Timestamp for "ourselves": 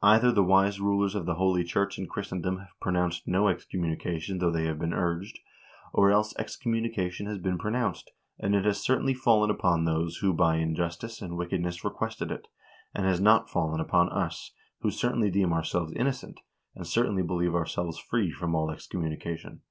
15.52-15.92, 17.56-17.98